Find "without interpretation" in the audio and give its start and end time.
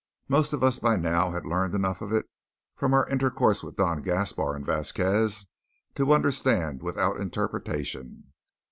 6.81-8.33